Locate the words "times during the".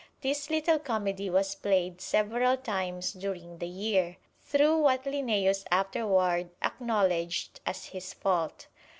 2.57-3.67